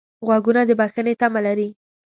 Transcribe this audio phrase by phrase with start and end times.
[0.27, 1.69] غوږونه د بښنې تمه لري